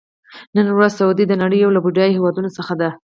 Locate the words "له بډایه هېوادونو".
1.75-2.49